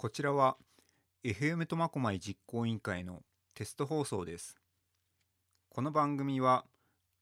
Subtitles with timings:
[0.00, 0.56] こちらは
[1.24, 3.20] FM 苫小牧実行委員会の
[3.54, 4.56] テスト放送です。
[5.68, 6.64] この番組は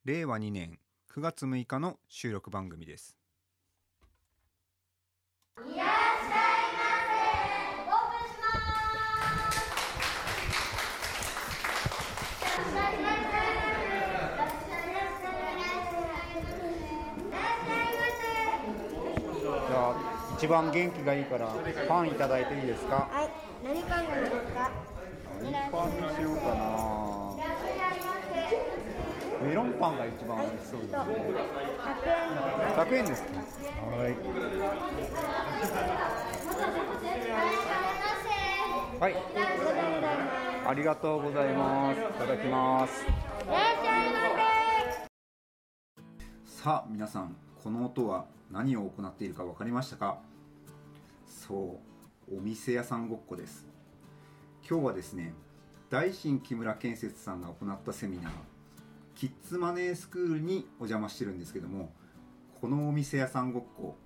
[0.04, 0.79] 令和2年
[1.12, 3.17] 9月6日の収録番組です。
[20.39, 21.48] 一番元気がいいから
[21.89, 23.09] パンいただいていいですか？
[23.11, 23.30] はい、
[23.66, 24.71] 何パンがいいですか？
[25.43, 26.54] 何パンにしようかな。
[29.49, 30.99] メロンパンが一番美味しそうですね。
[32.77, 33.25] 100円です。
[33.25, 33.58] 100円です
[35.72, 35.77] か。
[39.00, 39.12] はい。
[39.12, 39.22] はい。
[40.69, 41.98] ありがとうございます。
[41.98, 43.05] いただきます。
[43.05, 43.16] いらっ
[43.83, 44.19] しゃいま
[46.47, 50.19] さあ皆さんこの音は何を行っているか分かりましたか？
[51.27, 51.80] そ
[52.30, 53.66] うお店屋さんごっこです。
[54.69, 55.34] 今日はですね
[55.91, 58.33] 大新木村建設さんが行ったセミナー
[59.14, 61.92] キッズマネースクールにお邪魔してるんですけども
[62.60, 63.96] このお店屋さんごっこ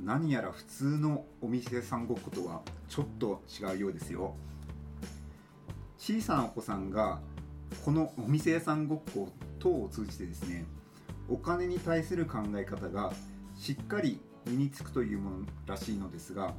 [0.00, 4.34] 何やら普通のお店屋さんごっことはちょっと違うようですよ。
[5.98, 7.20] 小さなお子さんが
[7.84, 10.64] このお店屋さんごっこ等を通じてですね
[11.28, 13.12] お金に対する考え方が
[13.56, 16.54] しっかり身につくというものらしいのですが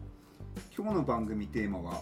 [0.75, 2.02] 今日の番組テーマは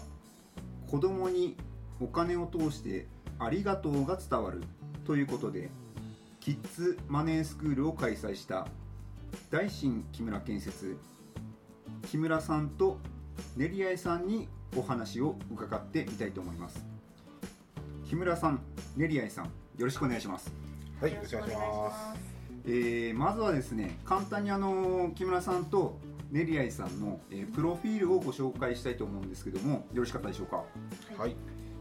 [0.89, 1.58] 子供に
[2.00, 3.08] お金を通して
[3.39, 4.64] ありがとうが伝わる
[5.06, 5.69] ということで
[6.39, 8.67] キッズマネースクールを開催した
[9.50, 10.97] 大新木村建設
[12.09, 13.00] 木村さんと
[13.58, 16.86] 練り合いさんにお話を伺ってみたいと思います
[18.08, 18.61] 木村さん
[18.95, 19.52] 練り合いさんよ
[19.86, 20.64] ろしくお願いします
[21.03, 22.33] はい、よろしくお願いします。
[22.66, 25.97] えーまずはですね簡単にあの木村さんと
[26.31, 30.64] ネリアイさんの、えープロフィールをご紹介したいと思うんですけどもよろしかったでしょうか、
[31.17, 31.36] はい、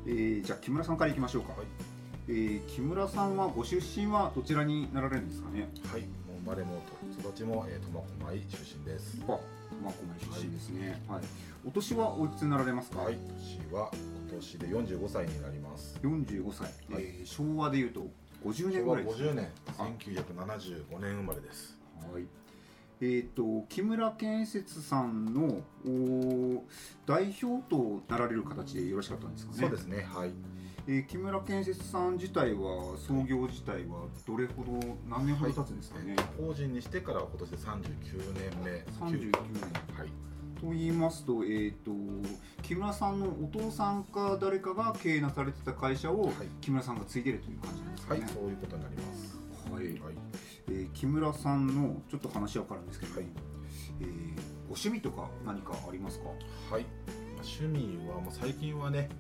[0.06, 1.60] えーじゃあ木村さんからいきましょうか、はい、
[2.28, 5.69] えー木村さんはご出身はどちらになられるんですかね？
[5.91, 6.10] はい、もう
[6.44, 6.82] 生まれも
[7.19, 9.19] 育ちも、えー、苫小牧出身です。
[9.28, 9.38] あ
[9.71, 11.22] 苫小牧出身ですね、はい。
[11.65, 13.91] お年はおいくつになられますか、はい、年は
[14.28, 15.98] 今年で45歳になります。
[16.03, 17.04] 45歳、はい。
[17.04, 18.06] えー昭和でいうと？
[18.44, 19.48] 50年ぐらいです50年、
[19.78, 21.78] あ1975年生まれです。
[22.12, 22.25] はい。
[23.00, 26.60] えー、と木村建設さんのおー
[27.04, 29.58] 代表となられる形でよろしかったんですかね。
[29.58, 30.30] そうですね、はい。
[30.86, 34.72] えー木村建設さん自体は創業自体はどれほど
[35.09, 36.16] 何年ほど経つんですかね。
[36.38, 37.82] 法人にしてから今年で39
[38.34, 38.70] 年目。
[39.06, 39.62] 39年
[39.97, 40.09] はい、
[40.62, 41.91] と言いますと,、えー、と
[42.62, 48.28] 木村さんのお父さんか誰かが経営なされてた会社をはい木村さんが継いでるという感じなんですかはい、ね。
[48.33, 49.37] そういうことになります。
[49.71, 50.15] はいはい、
[50.69, 53.27] えー木村さんのちょっと話は変わるんですけど、はい
[54.01, 54.37] えー
[54.69, 56.28] ご趣味とか何かありますか？
[56.71, 56.83] はい。
[57.34, 59.11] まあ趣味はもう最近はね、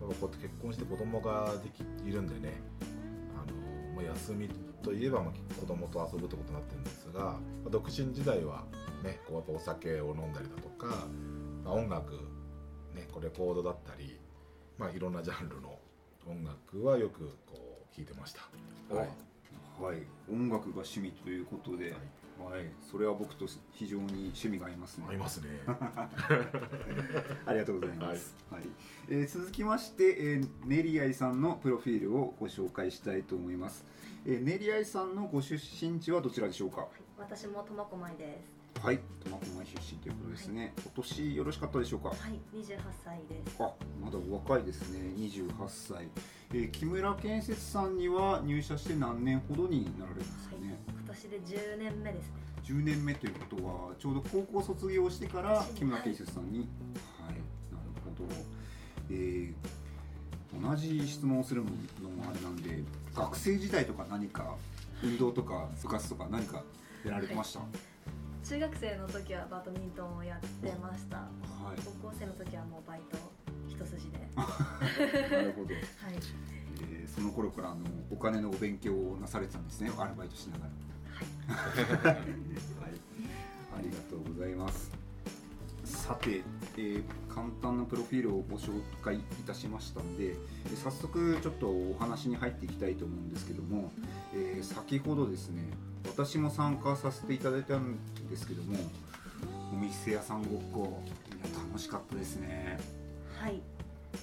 [0.00, 2.54] やっぱこうやって結婚して子供ができいるんでね、
[3.36, 4.48] あのもう休み
[4.82, 8.64] といえばまあ子供と遊ぶってことになってるんですが、まあ独身時代は
[9.02, 11.06] ね、こうやっぱお酒を飲んだりだとか、
[11.64, 12.12] まあ、音楽
[12.94, 14.18] ね、こうレコードだったり、
[14.78, 15.78] まあいろんなジャンルの
[16.26, 18.40] 音楽はよくこう聞いてました。
[18.94, 19.08] はい。
[19.80, 19.98] はい、
[20.32, 25.04] 音楽が趣味ということで、はい、それは僕と非常に趣味が合いますね。
[25.06, 25.48] 合いますね。
[27.44, 28.34] ありがとうございます。
[28.50, 28.62] はい、
[29.10, 33.84] えー続きまして、えー、ネリアイさんのプロフィールをご紹介したいと思います。
[34.24, 36.88] えー、ネリアイさんのご出身地はどちらでしょうか？
[37.18, 38.55] 私も苫小牧です。
[38.82, 40.72] はい、苫小牧出身ということですね。
[40.86, 42.10] お年よろしかったでしょうか？
[42.10, 43.56] はい、28歳です。
[43.58, 43.72] あ、
[44.02, 45.00] まだお若いですね。
[45.16, 46.08] 28歳。
[46.52, 50.78] えー、木村建設さんには入社して何年ほどになられるんですかね？
[50.88, 52.32] 今年で10年目ですね。
[52.64, 56.66] 10年目ということはちょうど高校卒業してから木村建設さんにはい、
[57.32, 57.40] なる
[58.04, 58.34] ほど、
[59.10, 59.54] えー
[60.58, 61.68] 同じ質問をするの
[62.08, 62.82] もあれなんで
[63.14, 64.54] 学生時代とか何か
[65.04, 66.62] 運動とか部活とか何か
[67.04, 67.60] やられてました、
[68.48, 71.16] 中学生の時はバドミントンをやってました。
[71.16, 73.18] はい高校生の時はもうバイト
[73.68, 74.18] 一筋で。
[74.38, 76.14] なるほど、はい。
[76.92, 77.80] えーその頃からあの
[78.10, 80.70] お金のお勉強をなされてたんですねアルバイトしながら
[82.04, 82.12] はい。
[82.12, 82.16] はい、
[83.78, 85.05] ありがとうございます。
[85.86, 86.42] さて、
[86.76, 87.02] えー
[87.36, 93.92] 簡単なプロフィールをご紹介いたしましたので、えー早速ちょっとお話に入っていきたいと思うんですけども、
[94.34, 95.62] えー先ほどですね、
[96.06, 97.98] 私も参加させていただいたん
[98.30, 98.78] ですけども、
[99.72, 102.78] お店屋さんごっこ、いや楽しかったですね。
[103.38, 103.60] はい。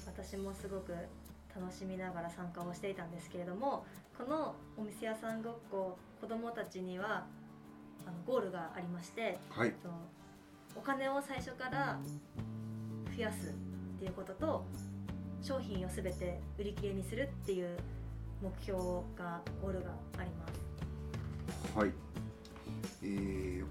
[0.07, 0.94] 私もすごく
[1.56, 3.86] 楽しみながら参加をしていたんですけれども、
[4.18, 7.25] このお店屋さんごっこ、子供たちには
[8.07, 9.89] あのゴールがありまして、はい、と
[10.75, 11.99] お金を最初から
[13.15, 13.51] 増やすっ
[13.99, 14.65] ていうことと
[15.41, 17.77] 商品を全て売り切れにするっていう
[18.41, 18.79] 目標
[19.17, 21.77] がゴールがあります。
[21.77, 21.91] はい、
[23.03, 23.65] えー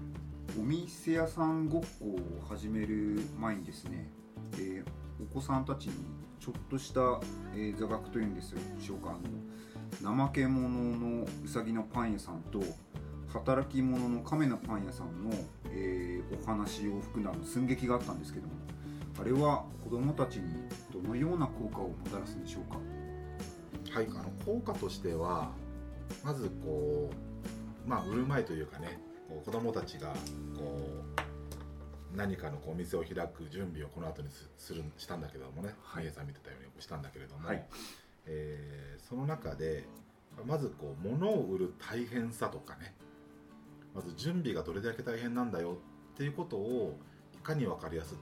[0.59, 4.07] お店屋さんごっこを始める前にですね、
[4.53, 4.85] えー
[5.21, 5.93] お子さんたちに
[6.39, 6.99] ちょっとした、
[7.55, 9.15] えー座学というんですよしょうか
[10.01, 12.61] あの怠け者のうさぎのパン屋さんと
[13.33, 15.31] 働き者の亀のパン屋さんの、
[15.71, 18.53] えーお話を含んだあの寸劇があったんですけども
[19.19, 22.79] あれは子どもたちにどのような効果をもたらすんでしょうか？
[23.93, 25.51] はい、あの効果としては
[26.23, 27.11] まずこ
[27.85, 28.99] うまあ売る前というかね
[29.45, 30.13] 子どもたちが
[30.57, 30.79] こ
[32.13, 36.11] う何かのこうお店を開く準備をこの後にすするしたんだけどもね、はい。
[36.11, 37.63] さん見てたようにしたんだけれども、はい。
[38.25, 39.83] えーその中で
[40.47, 42.95] まずこう物を売る大変さとかね
[43.93, 45.77] まず準備がどれだけ大変なんだよ
[46.13, 46.97] っていうことを
[47.33, 48.17] いかに分かりやすく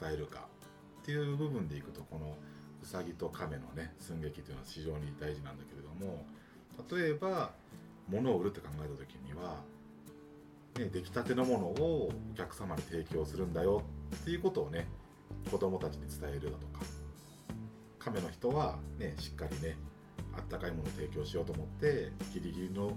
[0.00, 0.48] 伝えるか
[1.02, 2.36] っていう部分でいくとこの
[2.82, 6.26] うさぎと亀のね寸劇というのは非常に大事なんだけれども
[6.90, 7.52] 例えば
[8.08, 9.62] 物を売るって考えた時には、
[10.78, 13.82] ね、出来たてのものをお客様に提供するんだよ
[14.14, 14.86] っていうことをね
[15.50, 16.84] 子供たちに伝えるだとか
[17.98, 19.76] 亀の人はねしっかりね
[20.36, 22.92] あったかいものを提供しようと思ってギリギリの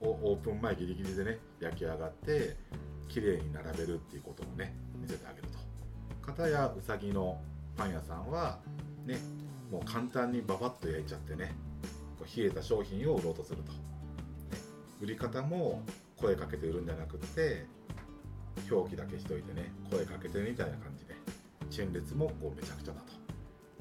[0.00, 2.56] オープン前ギリギリでね焼き上がって
[3.08, 5.58] 綺麗に並べるっていうことをね見せてあげると。
[6.22, 7.40] 片やうさぎの
[7.76, 8.58] パン屋さんは
[9.04, 9.18] ね
[9.70, 11.54] もう簡単にババッと焼いちゃってね
[12.18, 13.78] こう冷えた商品を売ろうとすると、ね
[15.00, 15.82] 売り方も
[16.16, 17.64] 声かけて売るんじゃなくって
[18.70, 21.14] 表記だけしといてね声かけてみたいな感じで
[21.70, 23.00] 陳列もこうめちゃくちゃだ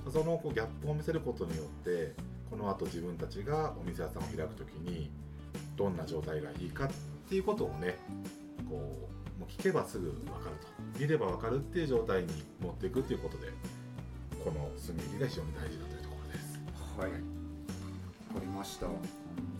[0.05, 0.11] と。
[0.11, 2.15] そのこうギャップを見せることによって
[2.49, 5.11] この後自分たちがお店屋さんを開く時に
[5.79, 6.89] どんな状態がいいかっ
[7.29, 7.97] ていうことをね
[8.69, 10.67] こうもう聞けばすぐ分かると
[10.99, 12.27] 見れば分かるっていう状態に
[12.61, 13.47] 持っていくっていうことで
[14.43, 16.59] この寸劇が非常に大事だというところです。
[16.97, 17.19] はい、わか
[18.41, 18.87] りました。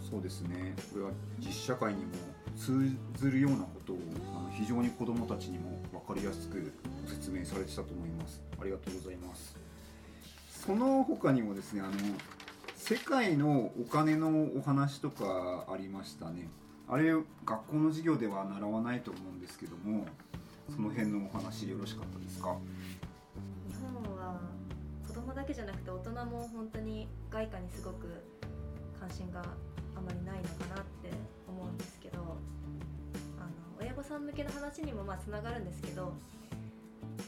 [0.10, 0.76] そうですね。
[0.92, 2.12] これは実社会にも
[2.58, 3.98] 通ずるようなことを
[4.36, 6.74] あの非常に子どもたちにも分かりやすく
[7.08, 8.42] 説明されてたと思います。
[8.60, 9.56] ありがとうございます。
[10.50, 11.92] その他にもですね、あの
[12.90, 16.50] 世界のお金のお話とかありましたね。
[16.88, 20.08] あれ学校の授業では習わないと思うんですけども、
[20.76, 22.58] その辺のお話よろしかったですか？
[23.70, 24.40] 日本は
[25.08, 28.08] 子供だけじゃなくて大人も本当に外貨にすごく
[29.00, 29.42] 関心が
[29.96, 31.12] あまりないのかなって
[31.48, 32.18] 思うんですけど
[33.38, 33.50] あの
[33.80, 36.12] 親御さん向けの話にもまあつながるんですけど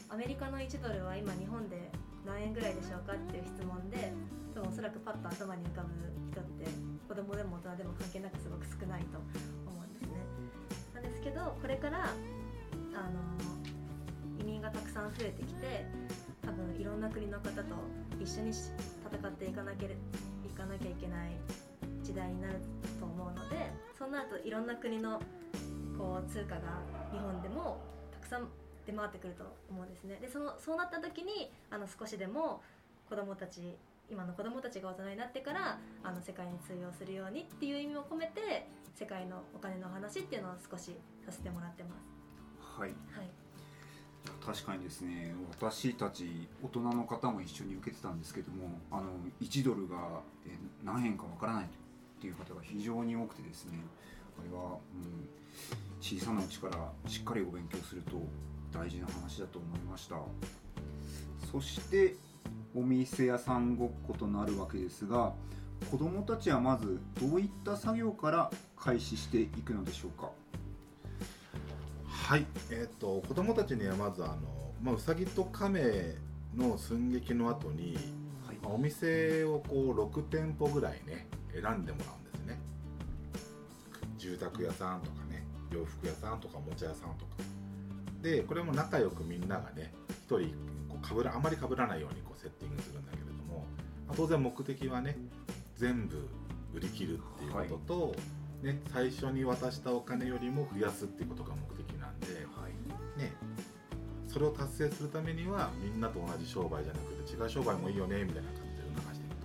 [0.08, 1.88] アメリカの1ドルは今日本で
[2.26, 4.12] 何円ぐらいでしょうかっていう質問で
[4.54, 5.88] 多分おそらくパッと頭に浮かぶ
[6.30, 6.66] 人って
[7.08, 10.16] 子供でも大人でも関係なくすごく少ないと思うんですね。
[10.94, 13.20] なんですけどこれからあの
[14.40, 15.86] 移民がたくさん増えてきて
[16.44, 17.62] 多分いろんな国の方と
[18.20, 19.96] 一緒に戦っていかなけれ
[20.44, 21.32] いかなきゃいけない
[22.02, 22.60] 時代になる
[22.98, 25.20] と思うのでそうなるといろんな国の
[25.96, 26.60] こう通貨が
[27.12, 27.80] 日本でも
[28.12, 28.48] たくさん
[28.86, 30.18] 出回ってくると思うんですね。
[30.20, 32.62] でそのそうなった時にあの少しでも
[33.08, 33.76] 子どもたち
[34.10, 42.78] 今の子どもたちが大人になってからあの世界に通用するようにっていう意味を込めて世界のお金の話っていうのを少しさせてもらってます。
[42.80, 42.90] はい。
[42.90, 43.30] はい、
[44.44, 49.10] 確かにですね私たち大人の方も一緒に受けてたんですけどもあの
[49.40, 51.68] 1ドルがえ何円かわからないっ
[52.20, 53.78] ていう方が非常に多くてですね
[54.38, 55.28] あれは、うん、
[56.00, 58.22] 小さなうちからしっかりお勉強すると
[58.72, 60.16] 大事な話だと思いました
[61.50, 62.16] そして
[62.74, 65.32] お店屋さんごっことなるわけですが
[65.90, 70.30] 子どもたちはまずどういった作業から開始していくのでしょうか？
[72.06, 74.36] はい、えっ、と子供たちにはまずあの、
[74.82, 76.14] まあ、うさぎと亀
[76.56, 77.96] の寸劇の後に、
[78.46, 78.56] はい。
[78.62, 82.58] まあお店をこう6店舗ぐらいね選んでもらうんですね。
[84.18, 87.32] 住宅屋さんとかね洋服屋さんとかおもちゃ屋さんとか。
[88.22, 89.92] でこれも仲良くみんながね
[90.28, 90.54] 1人
[91.02, 93.66] かぶらあまりかぶらないようにこうセッティングするんだけれども、
[94.06, 95.16] まあ当然目的はね
[95.76, 96.28] 全部
[96.74, 98.14] 売り切るっていうこと
[98.62, 103.20] と、ね、最初に渡したお金よりも増やすっていうことが目的なんで、はい。
[103.20, 103.32] ね、
[104.28, 109.36] それを達成するためにはみんなと同じ商売じゃなくて違う商売もいいよねみたいな感じで促していく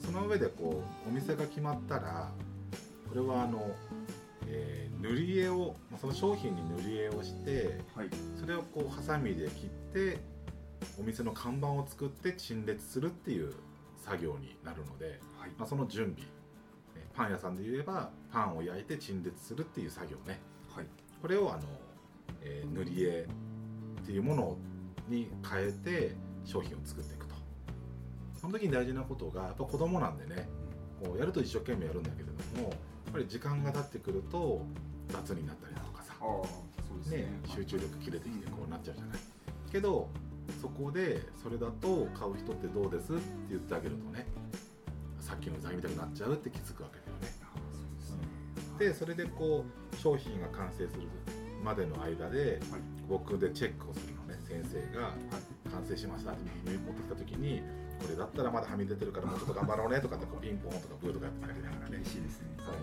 [0.00, 0.06] と。
[0.06, 2.30] その上でこうお店が決まったら
[3.08, 3.70] これはあの、
[4.46, 8.08] えー塗り絵をまあその商品に塗り絵をしてはい。
[8.40, 10.18] それをこうハサミで切って
[10.98, 13.52] お店の看板を作って陳列するっていう
[13.96, 15.50] 作業になるので、はい。
[15.58, 16.20] まあ、その準備
[16.94, 20.40] ねパン屋さんで言えばパンを焼いて陳列するっていう作業ね。
[20.74, 20.86] はい。
[21.20, 21.62] これをあの、
[22.42, 23.26] えー塗り絵
[24.02, 24.56] っていうもの
[25.08, 27.34] に変えて商品を作っていくと。
[28.40, 30.46] その時に大事なことがやっぱ子供なんでね
[31.02, 34.60] こうやると一生懸命やるんだけれどもやっぱり時間が経ってくると
[35.08, 37.16] 雑になったりだとかさああそうですね。
[37.18, 39.18] ね、集中力切れてきてこうなっちゃうじゃない。
[39.72, 40.08] けど
[40.60, 44.26] そこでそれだと買う人ってどうですって言ってあげるとね
[45.20, 47.44] さっきのウサギみたいになっちゃうって気づくわけだよね。
[48.78, 51.08] でそれでこう商品が完成する
[51.62, 52.80] までの間ではい。
[53.08, 55.08] 僕でチェックをするのね先生が。
[55.08, 55.70] はい。
[55.70, 57.62] 完成しましたって右持ってきた時に
[58.00, 61.98] これだったらまだはみ出てるからもうちょっと頑張ろうねとかってこうピンポンとかブーとかやってあげながらね。
[61.98, 62.48] 嬉しいですね。
[62.58, 62.76] はい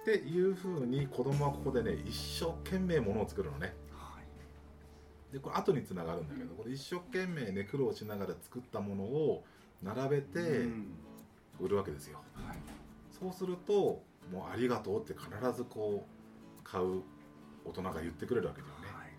[0.00, 3.66] っていうふうに子供はここでね一生懸命ものを作るのね。
[3.66, 3.74] はい
[5.32, 9.44] でこれ後につながるんだけどこれ一生懸命ね苦労しながら作ったものを
[9.82, 10.86] 並べてうん。
[11.60, 12.18] 売るわけですよ。
[12.34, 12.56] はい。
[13.10, 17.02] そうするともうありがとうって必ずこう買う
[17.64, 18.86] 大人が言ってくれるわけだよね。
[18.98, 19.10] はい。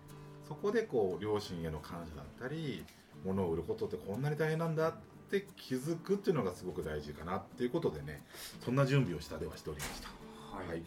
[0.46, 2.84] そこでこう両親への感謝だったり
[3.24, 4.94] 物を売ることってこんなに大変なんだっ
[5.30, 8.22] て気づくっていうのがすごく大事かなっていうことでね
[8.64, 10.08] そんな準備をしたではしておりました。
[10.56, 10.68] はい。
[10.68, 10.82] はい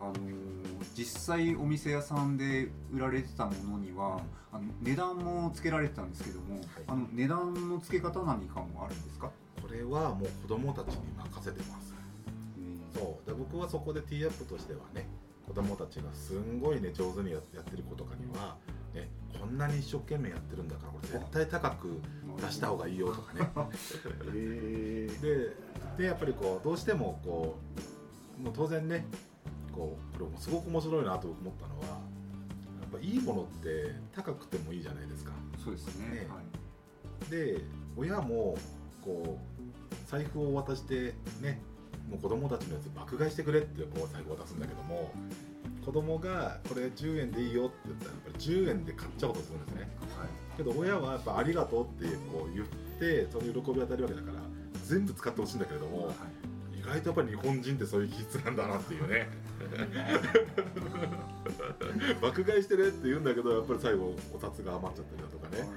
[0.00, 0.50] あのー
[0.94, 4.20] 実際お店屋さんで売られてたものには
[4.52, 9.30] あの値段もつけられてたんですけども、あの値段の付け方何かもあるんですか、
[9.62, 11.94] これはもう子供たちに任せてます。
[12.94, 13.28] そう。
[13.28, 15.06] で僕はそこでティーアップとしてはね
[15.46, 18.56] 子供たちがすんごいね上手にややってる子とかには、
[18.92, 22.00] ね、こんなに一生懸命やってるんだからこれ絶対高く
[22.42, 23.48] 出した方がいいよとかね。
[25.96, 27.56] でやっぱりこうどうしてもこ
[28.38, 29.06] うもう当然ね
[29.84, 35.32] これもすごく面白いなと思ったのはやっぱいいものって高くてもいいじゃないですか。
[35.62, 36.08] そうですね。
[36.10, 36.28] ね。
[36.28, 37.30] はい。
[37.30, 37.64] で
[37.96, 38.56] 親も
[39.04, 41.60] こう財布を渡してね
[42.10, 45.12] もう子供たちのやつ爆買いしてくれってこう財布を渡すんだけども
[45.84, 49.88] 子供がこれ10円でいいよって言ったらやっぱり10円で買っちゃおうとするんですね。
[50.56, 52.66] けど親はやっぱありがとうってこう言っ
[52.98, 54.40] てその喜びを与えるわけだから
[54.84, 56.14] 全部使ってほしいんだけれどもはい
[56.80, 59.28] 意外とやっぱり日本人ってそういう気質なんだなっていうね。
[62.22, 65.68] 爆買いしてねって言うんだけどやっぱり最後お札が余っちゃったりだとかね。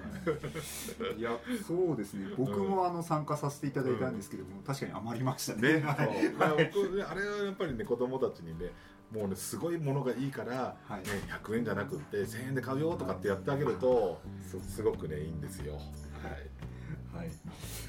[1.09, 1.19] はい。
[1.19, 2.27] いやそうですね。
[2.37, 5.73] 僕もあの参加させていただいたんですけども、確かに余りましたね。
[5.73, 6.31] ね、はい。
[6.73, 8.71] 僕ねあれはやっぱりね子供たちにね
[9.11, 11.01] もうねすごいものがいいから、はい。
[11.01, 11.07] ね、
[11.43, 14.21] 100円じゃなくって1000円で買うよとかってやってあげると
[14.69, 15.73] すごくねいいんですよ。
[15.73, 15.83] はい
[17.15, 17.29] はい、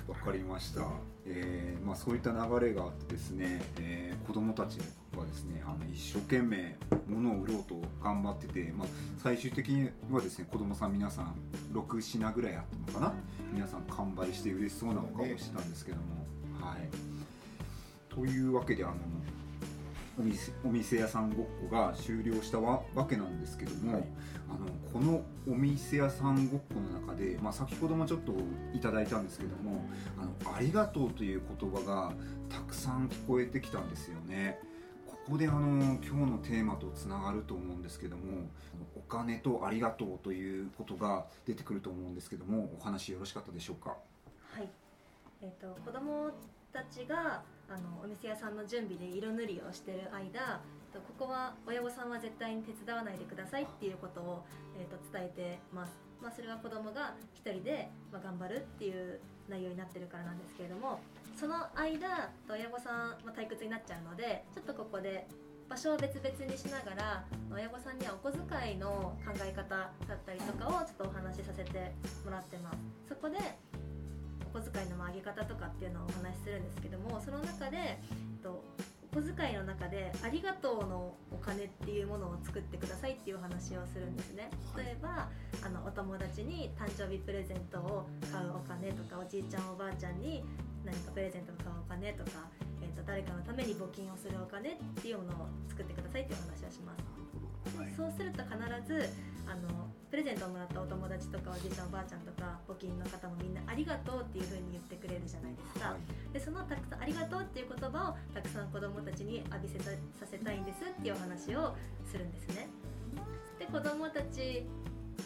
[0.09, 0.83] わかりました。
[1.27, 4.79] えーまあそういった流れがあってですね、えー子供たち
[5.17, 6.77] はですね、あの一生懸命
[7.07, 8.89] 物を売ろうと頑張ってて、まあ
[9.23, 11.35] 最終的にはですね、子供さん皆さん
[11.73, 13.15] 6品ぐらいあったのかな、
[13.53, 16.27] 皆さん完売して嬉しそうなお顔をしてたんですけども、
[16.61, 16.89] はい。
[18.15, 18.95] というわけであの。
[20.19, 24.05] お店お店屋さんごっこが終了したわわけなんですけども、はい。
[24.49, 28.33] あのこのお店屋さんごっこの中で、まあ、先ほどもちょっと
[28.73, 29.85] いただいたんですけども
[30.17, 32.13] 「あのありがとう」という言葉が
[32.49, 34.61] たくさん聞こえてきたんですよね。
[35.07, 38.23] ここであの今日のテーマとつながると思うんですけども
[38.95, 43.97] お金とありがとうということが出てくると思うんですけどもお話よろしかったでしょうか？
[44.53, 44.69] はい、
[45.41, 46.31] えー、と子供
[46.73, 50.61] たちがあのお店屋さんの準備で色塗りをしてる間
[51.01, 54.45] ここは親御さんは絶対に手伝わないでくださいっていうことを、
[54.79, 55.93] えー、と伝えてます、
[56.23, 61.01] まあ、それは子供が一人で、ま、頑張るっていう内容になってるからなんですけれども
[61.37, 65.27] その間親御さん、まあ、退屈になっちゃうのでちょっとここで
[65.69, 71.93] 場所を別々にしながら親御さんにはお小遣いの考え方だったりとかをちょっとお話しさせて
[72.25, 72.77] もらってます。
[73.09, 73.39] そこで
[74.55, 77.99] 小遣いの上げ方とかっていうのをお話しするんですけどもその中で、え
[78.39, 78.63] っと、
[79.11, 84.51] お小遣いの中で「ありがとう」のお金っていうものを作ってくださいっていうお話をするんですね。
[84.77, 85.29] 例えば
[85.65, 90.45] あのお友達に誕生日プレゼントを買うお金とかおじいちゃんおばあちゃんに
[90.85, 92.47] 何かプレゼントを買うお金とか、
[92.81, 97.05] えっと誰かのために募金をするお金っていうものを作ってくださいっていうお話をします。
[97.97, 98.57] そうすると必
[98.87, 99.09] ず
[99.47, 105.97] あのプレゼントをもらったお友達とかおじいちゃんおばあちゃんとか募金の方もみんな「ありがとう」っていう風に言ってくれるじゃないですか、
[106.33, 111.75] でそのたくさん「ありがとう」っていう言葉をたくさん子どもたちに浴びせたさせたいんですっていうお話を
[112.07, 112.69] するんですね。
[113.59, 114.65] で子どもたち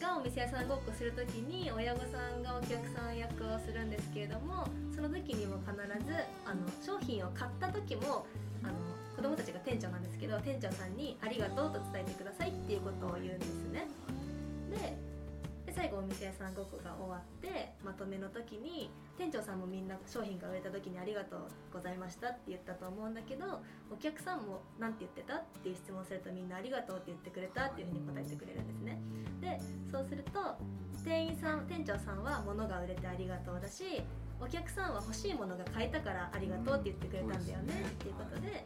[0.01, 2.07] がお店屋さんごっこする時に親御さ
[2.37, 5.75] んがお客さん役をするんですけれどもその時にも必
[6.07, 8.27] ずあの商品を買った時も
[8.63, 8.75] あの
[9.17, 13.87] 子供たちが店長なんですけど店長さんに「ありがとう」と伝えてくださいっていうことを言うんですね。
[14.71, 14.97] で
[15.67, 21.41] で最後お店屋さん5個が終わってまとめの時に店長さんもみんな商品が売れた時に「ありがとう
[21.73, 23.61] ございました」って言ったと思うんだけど
[23.93, 27.67] お客さんも「何て言ってた?」っていう質問するとみんな「ありがとう」って言ってくれた？
[27.67, 28.99] っていうふうに答えてくれるんですね。
[29.43, 29.61] で
[29.93, 30.57] そうすると
[31.05, 34.03] 店員さん店長さんは物が売れてありがとうだし
[34.41, 38.65] お客さんは欲しいものが買えたからありがとうって言ってくれたんだよねっていうことで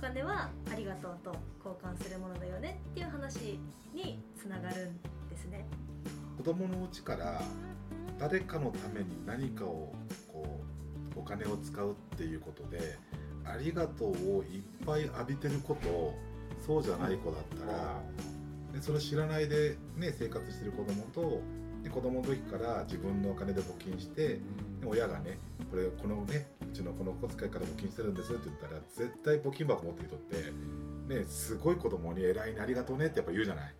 [0.00, 1.34] 金はありがとうと
[1.64, 3.58] 交換するものだよねっていう話
[3.94, 4.96] につながるん
[5.30, 5.66] ですね。
[6.36, 7.40] 子供のうちから
[8.18, 9.92] 誰かのために何かを
[10.32, 10.60] こ
[11.16, 12.98] うお金を使うっていうことで
[13.44, 16.14] ありがとうをいっぱい浴びてること
[16.64, 18.02] そうじゃない子だったら
[18.72, 21.40] でそれ知らないで、ね、生活してる子供と
[21.86, 24.40] で子供の時から自分のお金で募金してで
[24.84, 25.38] 親がね
[25.70, 33.74] これこのねうちのこの小遣いから募金してるんですって言ったら絶対募金箱持ってる人ってねすごい子供に偉いねありがとうねってやっぱ言うじゃない。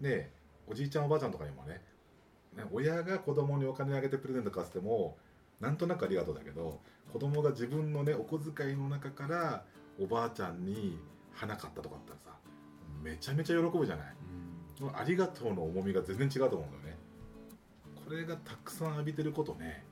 [0.00, 0.32] ね
[0.66, 1.80] おじいちゃんおばあちゃんとかにもね
[2.56, 5.16] ね親が子供にお金あげてプレゼント買ってても
[5.60, 6.80] なんとなくありがとうだけど
[7.12, 9.62] 子供が自分のねお小遣いの中から
[10.00, 10.98] おばあちゃんに
[11.32, 12.36] 花買ったとかあったらさ
[13.00, 14.06] めちゃめちゃ喜ぶじゃない。
[14.76, 16.87] そのありがとうの重みが全然違うと思うんだよね
[18.08, 19.84] これがたくさん浴びてることね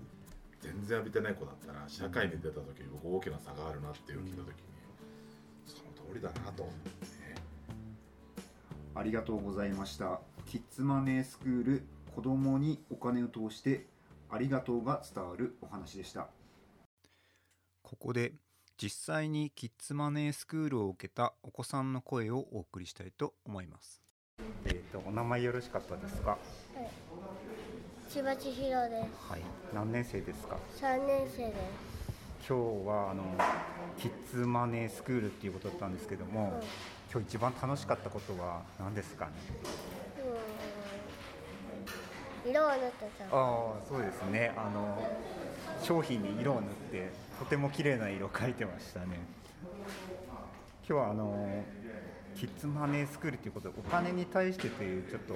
[0.63, 4.55] 全然浴びてない子だったら社会に出た時に僕大きな差があるなっていう聞いた時に
[5.67, 7.35] その通りだなと思ってね。
[8.95, 10.21] ありがとうございました。
[10.47, 11.83] キッズマネースクール
[12.15, 13.85] 子供にお金を通して
[14.31, 16.29] ありがとうが伝わるお話でした。
[17.83, 18.33] ここで
[18.79, 24.01] 実際にキッズマネースクールを受けたお子さんの声をお送りしたいと思います。
[24.65, 26.39] えっ、とお名前よろしかったですか？
[28.17, 29.43] 千葉千尋ではい
[29.75, 30.57] 何年生ですか？
[30.73, 30.81] す。
[30.81, 31.57] 三年生です。
[32.49, 33.23] 今日はあの
[33.99, 36.67] キッズマネースクールっていうことだったんですけども、うん
[37.13, 39.33] 今日一番楽しかったことは何ですかね？
[42.45, 42.51] うん。
[42.51, 43.31] 色を塗ったさ。
[43.31, 45.07] ああそうですねあの
[45.83, 49.07] 商品に色を塗ってとても綺麗な色を描いてましたね
[50.89, 51.63] 今日はあの
[52.35, 55.35] キッズマネースクールということでお金に対してというちょっと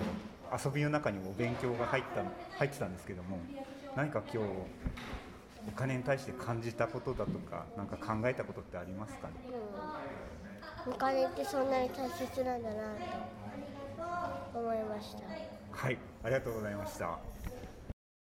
[0.52, 2.22] 遊びの中にもお勉強が入った
[2.58, 3.38] 入ってたんですけども
[3.96, 4.48] 何か今日
[5.68, 9.28] お金に対して感じたことだとか何か考えたことってありますか？
[9.28, 9.34] ね
[10.86, 10.92] うん。
[10.92, 12.76] お金ってそんなに大切なんだな
[14.52, 15.22] と思いました。
[15.72, 17.18] はいありがとうございました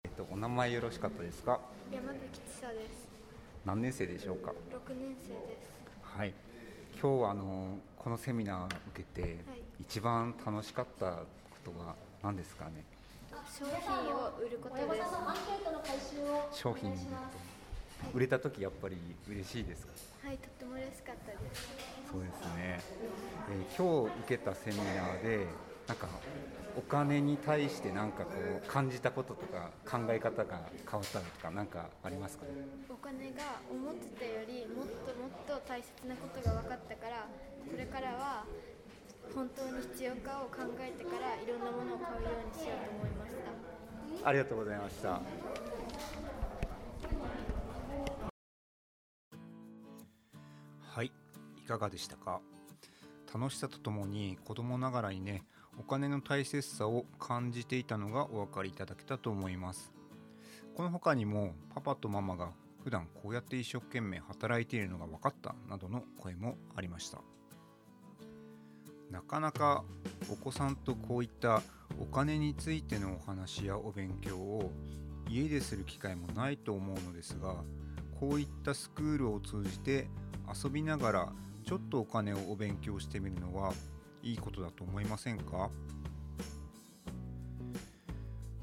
[0.05, 1.61] えっとお名前よろしかったですか？
[1.93, 3.09] 山吹千沙です。
[3.64, 4.53] 何年生でしょうか？
[4.73, 5.79] 六年生です。
[6.03, 6.33] はい、
[7.01, 9.38] 今日はあのこのセミナーを受けて、
[9.81, 11.27] 一番楽しかったこ
[11.64, 11.95] とは？
[12.23, 12.85] 何ですかね？
[13.59, 14.83] 商品を売ることで
[16.53, 16.61] す。
[16.61, 16.93] 商品
[18.15, 18.97] 売れた時やっぱり
[19.29, 19.93] 嬉しいですか？
[20.29, 21.69] はい、とっても嬉しかったです。
[22.11, 22.81] そうですね、
[23.51, 25.47] えー今日受けたセミナーで
[25.87, 26.09] なんか
[26.77, 28.33] お金に対して何かこ
[28.65, 32.45] う感じたこととか考え方が変わったのとか何かありますか？
[32.45, 32.51] ね
[32.89, 37.27] お金が思ってたよりもっともっと大切なことが分かったから
[37.71, 38.45] これからは
[39.35, 43.33] 本当に必要かを考えてからいろんなものを買うようにしようと思いまし
[44.23, 45.21] たありがとうございました。
[50.81, 51.12] はい、
[51.57, 52.41] いかがでしたか？
[53.33, 55.45] 楽しさとともに子供ながらにね、
[55.79, 59.93] お金の大切さを感じていたのがお分かりいただけたと思います。
[60.75, 62.51] この他にもパパとママが
[62.83, 67.19] 普段こうやって一生懸命働いているのが分かったなどの声もありました。
[69.11, 69.85] なかなか
[70.31, 71.62] お子さんとこういった
[72.01, 74.71] お金についてのお話やお勉強を
[75.29, 77.57] 家でする機会もないと思うのですが
[78.21, 80.09] こういったスクールを通じて
[80.62, 81.33] 遊びながら
[81.64, 83.73] ちょっとお金をお勉強してみるのは
[84.23, 85.71] いいことだと思いませんか？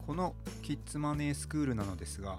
[0.05, 2.37] このキッズマネースクールなのですが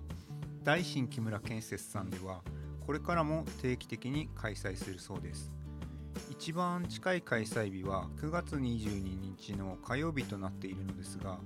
[0.62, 2.42] 大新木村建設さんでは
[2.86, 5.55] これからも定期的に開催するそうです。
[6.30, 11.38] 一番近い開催日は9月22日の火曜日となっているのですが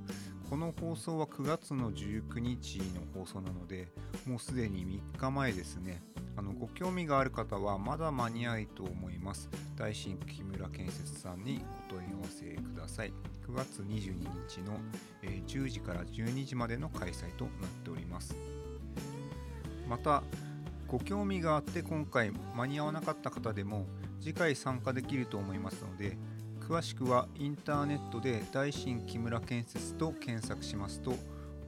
[0.49, 3.89] この放送は9月の19日の放送なので
[4.27, 6.03] もうすでに3日前ですね。
[6.37, 9.49] あのご興味がある方はまだ間に合いと思います。
[9.77, 13.13] 大新木村建設さんにお問い合わせください。
[13.47, 14.15] 9月22
[14.49, 14.81] 日の、
[15.47, 17.53] 10時から12時までの開催となっ
[17.85, 18.37] ております。
[19.89, 20.23] また
[20.87, 23.87] ご興味があって今回間に合わなかった方でも
[24.21, 26.17] 次回参加できると思いますので
[26.61, 31.15] 詳しくはインターネットで大新木村建設と検索しますと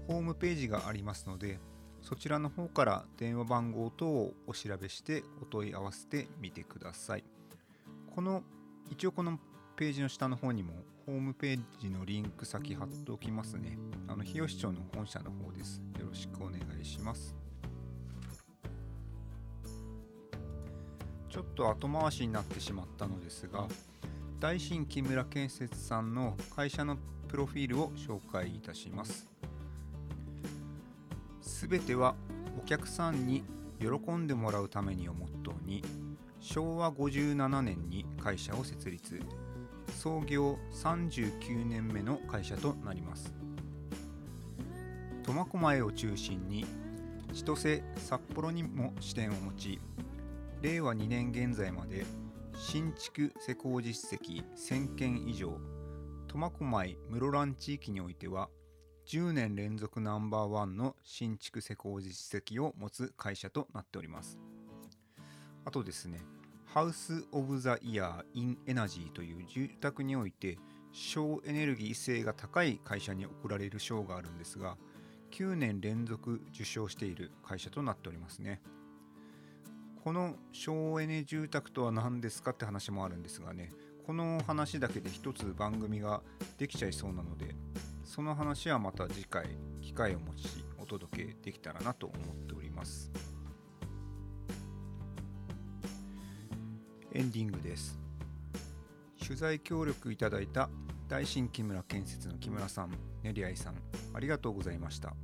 [0.06, 1.58] ホームページがありますので
[2.02, 7.24] そちらの方から電話番号等をお調べしてお問い合わせてみてください。
[8.14, 8.42] この
[8.90, 9.38] 一応この
[9.76, 10.72] ページの下の方にも
[11.06, 13.78] ホームページのリンク先貼っておきますね。
[14.08, 15.80] あの日吉町の本社の方です。
[15.98, 17.41] よろしくお願いします。
[21.32, 23.66] ちょっと後回しになってしまったのですが
[24.38, 29.26] 大新木村建設さんの会社のプロフィールを紹介いたします。
[31.40, 32.16] すべては
[32.62, 33.44] お客さんに
[33.80, 35.82] 喜んでもらうためにをモットーに
[36.40, 39.18] 昭和57年に会社を設立。
[39.96, 43.32] 創業39年目の会社となります。
[45.22, 46.66] 苫小牧を中心に
[47.32, 49.80] 千歳札幌にも支店を持ち
[50.62, 52.06] 令和2年現在まで
[52.54, 55.58] 新築施工実績1000件以上
[56.28, 58.48] 苫小牧室蘭地域においては
[59.08, 64.38] 10年連続ナンバーワンの新築施工実績を持つ会社となっております。
[65.64, 66.20] あとですね
[66.64, 70.58] ハウス・オブ・ザ・イヤー・イン・エナジーという住宅において
[70.92, 74.76] 省エネルギー性が高い会社に贈られる賞があるんですが
[75.32, 78.62] 9年連続受賞している会社となっておりますね。
[80.02, 83.70] この省エネ住宅とは何ですかって話もあるんですがね
[84.04, 86.22] この話だけで一つ番組が
[86.58, 87.54] できちゃいそうなので
[88.04, 93.12] その話はまた次回機会を持ちお届けできたらなと思っております。
[97.14, 97.98] エンディングです。
[99.24, 100.68] 取材協力いただいた
[101.08, 102.90] 大新木村建設の木村さん
[103.22, 103.76] 練り合いさん
[104.14, 105.14] ありがとうございました。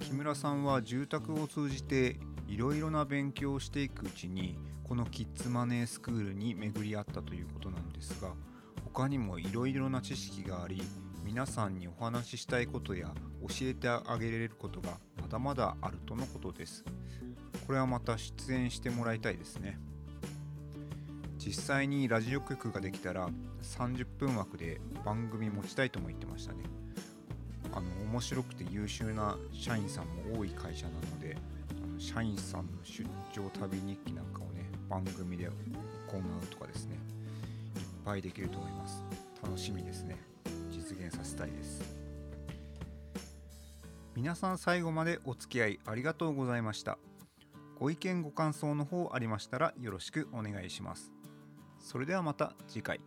[0.00, 2.18] 木村さんは住宅を通じて
[2.50, 8.32] いろいろな勉強をしていくうちにこのキッズマネースクールに巡り合ったということなんですが
[8.82, 10.82] 他にもいろいろな知識があり
[11.24, 13.14] 皆さんにお話ししたいことや
[13.48, 16.84] 教えてあげれることがまだまだあるとのことです。
[17.66, 19.78] これはまた出演してもらいたいですね。
[21.38, 23.28] 実際にラジオ局ができたら
[23.62, 26.64] 30分枠で番組持ちたいとも言ってましたね。
[27.72, 31.36] あの面白くて優秀な社員さんも多い会社なので
[32.00, 35.52] 社員さんの出張旅日記なんかをね番組で行
[36.18, 39.04] うとかですねいっぱいできると思います。
[39.42, 40.16] 楽しみですね。
[40.70, 41.82] 実現させたいです。
[44.16, 46.98] 皆さん最後までお付き合いありがとうございました。
[47.78, 51.12] ご意見ご感想の方ありましたらよろしくお願いします。
[51.78, 53.00] それではまた次回。